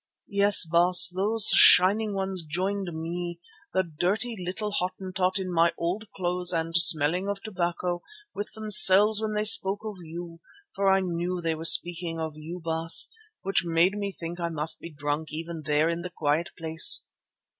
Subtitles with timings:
[0.29, 3.39] Yes, Baas, those Shining Ones joined me,
[3.71, 8.01] the dirty little Hottentot in my old clothes and smelling of tobacco,
[8.33, 10.39] with themselves when they spoke of you,
[10.73, 13.11] for I knew they were speaking of you, Baas,
[13.43, 17.03] which made me think I must be drunk, even there in the quiet place.